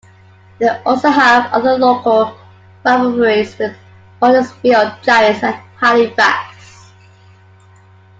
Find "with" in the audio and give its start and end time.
3.59-3.77